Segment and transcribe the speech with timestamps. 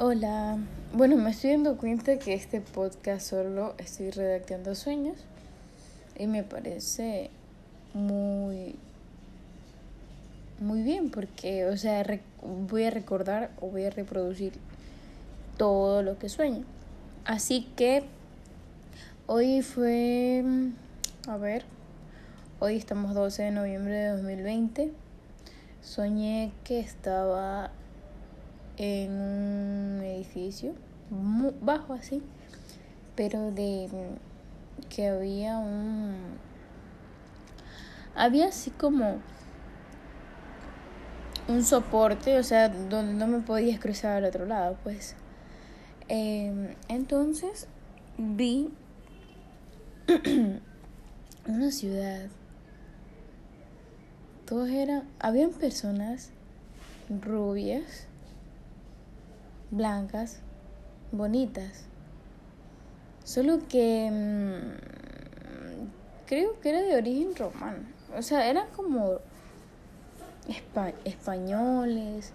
[0.00, 0.58] Hola,
[0.92, 5.16] bueno, me estoy dando cuenta que este podcast solo estoy redactando sueños
[6.16, 7.30] y me parece
[7.94, 8.76] muy
[10.60, 12.06] muy bien porque, o sea,
[12.42, 14.52] voy a recordar o voy a reproducir
[15.56, 16.64] todo lo que sueño.
[17.24, 18.04] Así que
[19.26, 20.44] hoy fue,
[21.26, 21.64] a ver,
[22.60, 24.92] hoy estamos 12 de noviembre de 2020.
[25.82, 27.72] Soñé que estaba
[28.78, 30.74] en un edificio
[31.60, 32.22] bajo así,
[33.16, 33.88] pero de
[34.88, 36.38] que había un
[38.14, 39.18] había así como
[41.48, 45.14] un soporte, o sea, donde no me podías cruzar al otro lado, pues.
[46.08, 47.68] Em, entonces
[48.18, 48.70] vi
[51.46, 52.26] una ciudad.
[54.46, 56.30] Todos eran, habían personas
[57.08, 58.08] rubias
[59.70, 60.38] blancas,
[61.12, 61.84] bonitas.
[63.24, 67.84] Solo que mm, creo que era de origen romano.
[68.16, 69.18] O sea, eran como
[71.04, 72.32] españoles.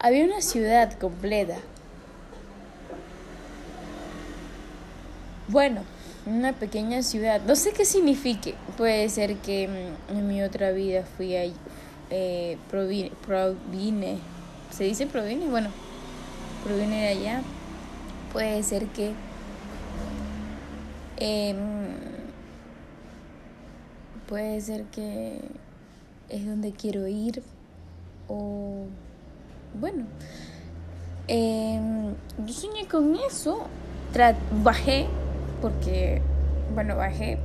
[0.00, 1.58] Había una ciudad completa.
[5.48, 5.82] Bueno,
[6.26, 7.42] una pequeña ciudad.
[7.46, 8.54] No sé qué signifique.
[8.78, 11.54] Puede ser que mm, en mi otra vida fui ahí.
[12.10, 13.10] Eh, provine
[14.76, 15.70] se dice proviene, bueno,
[16.64, 17.42] proviene de allá.
[18.32, 19.12] Puede ser que
[21.16, 21.56] em,
[24.28, 25.38] puede ser que
[26.28, 27.42] es donde quiero ir
[28.26, 28.86] o
[29.78, 30.06] bueno
[31.28, 32.14] em,
[32.44, 33.66] yo soñé con eso
[34.62, 35.06] bajé
[35.60, 36.22] porque
[36.74, 37.38] bueno bajé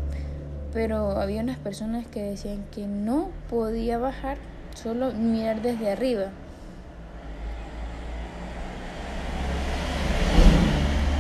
[0.74, 4.38] pero había unas personas que decían que no podía bajar
[4.76, 6.32] solo mirar desde arriba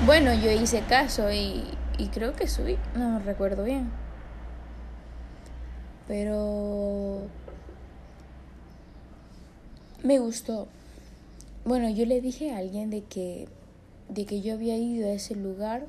[0.09, 1.63] Bueno, yo hice caso y,
[2.11, 3.91] creo que subí, no recuerdo bien.
[6.07, 7.27] Pero
[10.01, 10.67] me gustó.
[11.63, 13.47] Bueno, yo le dije a alguien de que
[14.07, 15.85] de que yo había ido a ese lugar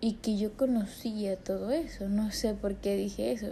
[0.00, 2.08] y que yo conocía todo eso.
[2.08, 3.46] No sé por qué dije eso.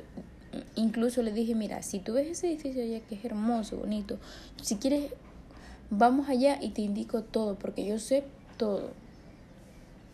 [0.74, 4.18] Incluso le dije, mira, si tú ves ese edificio allá que es hermoso, bonito,
[4.60, 5.12] si quieres,
[5.90, 8.24] vamos allá y te indico todo, porque yo sé
[8.56, 8.90] todo.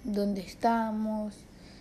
[0.04, 1.34] Dónde estamos,